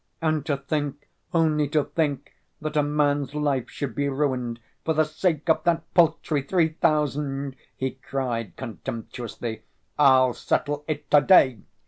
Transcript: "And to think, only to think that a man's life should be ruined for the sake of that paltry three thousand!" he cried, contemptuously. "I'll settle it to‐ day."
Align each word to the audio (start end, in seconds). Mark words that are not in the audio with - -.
"And 0.19 0.43
to 0.47 0.57
think, 0.57 1.07
only 1.31 1.67
to 1.69 1.83
think 1.83 2.33
that 2.59 2.75
a 2.75 2.81
man's 2.81 3.35
life 3.35 3.69
should 3.69 3.93
be 3.93 4.09
ruined 4.09 4.59
for 4.83 4.95
the 4.95 5.03
sake 5.03 5.47
of 5.47 5.63
that 5.65 5.83
paltry 5.93 6.41
three 6.41 6.69
thousand!" 6.69 7.55
he 7.77 7.91
cried, 7.91 8.55
contemptuously. 8.55 9.61
"I'll 9.99 10.33
settle 10.33 10.83
it 10.87 11.07
to‐ 11.11 11.27
day." 11.27 11.59